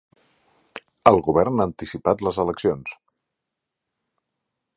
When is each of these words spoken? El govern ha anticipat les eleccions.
El 1.11 1.19
govern 1.27 1.61
ha 1.61 1.67
anticipat 1.71 2.25
les 2.29 2.41
eleccions. 2.45 2.99